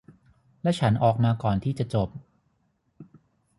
[0.63, 2.09] และฉันออกมาก่อนที่จะจบ